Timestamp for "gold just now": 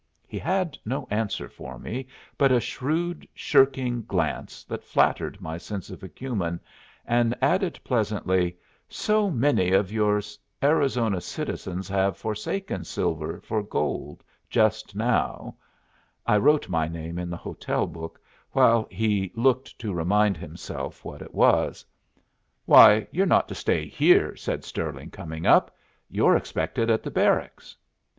13.61-15.55